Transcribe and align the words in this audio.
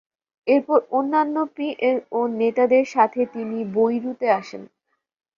এরপর 0.47 0.79
অন্যান্য 0.91 1.35
পিএলও 1.55 2.21
নেতাদের 2.39 2.85
সাথে 2.87 3.21
তিনি 3.33 3.57
বৈরুতে 3.75 4.27
আসেন। 4.39 4.61